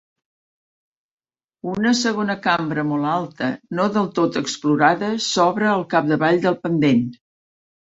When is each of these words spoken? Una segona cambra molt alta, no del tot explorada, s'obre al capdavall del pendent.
Una 1.73 1.91
segona 1.99 2.37
cambra 2.49 2.87
molt 2.93 3.11
alta, 3.11 3.53
no 3.83 3.89
del 4.01 4.11
tot 4.19 4.43
explorada, 4.45 5.15
s'obre 5.31 5.73
al 5.79 5.89
capdavall 5.97 6.47
del 6.51 6.63
pendent. 6.69 7.11